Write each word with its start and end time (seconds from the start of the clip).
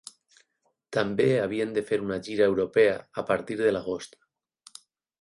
També 0.97 1.27
havien 1.41 1.77
de 1.77 1.85
fer 1.91 2.01
una 2.07 2.19
gira 2.31 2.49
europea 2.55 2.99
a 3.25 3.29
partir 3.31 3.63
de 3.63 3.79
l'agost. 3.79 4.21